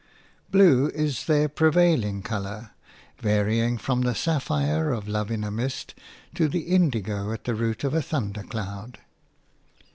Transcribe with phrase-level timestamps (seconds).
[0.49, 2.71] Blue is their prevailing colour,
[3.19, 5.93] varying from the sapphire of Love in a Mist
[6.33, 8.97] to the indigo at the root of a thundercloud.